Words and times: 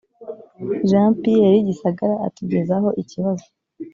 jean 0.89 1.11
pierre 1.21 1.59
gisagara 1.67 2.15
atugezaho 2.27 2.89
ikibazo 3.01 3.45